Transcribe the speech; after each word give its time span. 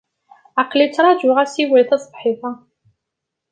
Aql-i 0.61 0.87
ttrajuɣ 0.87 1.37
asiwel 1.43 1.83
taṣebḥit-a. 1.89 2.51